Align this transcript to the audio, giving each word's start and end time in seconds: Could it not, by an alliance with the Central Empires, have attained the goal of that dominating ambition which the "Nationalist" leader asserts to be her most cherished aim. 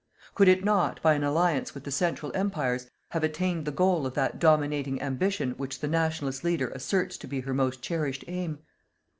Could 0.33 0.47
it 0.47 0.63
not, 0.63 0.99
by 1.03 1.13
an 1.13 1.23
alliance 1.23 1.75
with 1.75 1.83
the 1.83 1.91
Central 1.91 2.31
Empires, 2.33 2.89
have 3.11 3.23
attained 3.23 3.65
the 3.65 3.71
goal 3.71 4.07
of 4.07 4.15
that 4.15 4.39
dominating 4.39 4.99
ambition 4.99 5.51
which 5.57 5.79
the 5.79 5.87
"Nationalist" 5.87 6.43
leader 6.43 6.69
asserts 6.69 7.17
to 7.19 7.27
be 7.27 7.41
her 7.41 7.53
most 7.53 7.83
cherished 7.83 8.23
aim. 8.27 8.57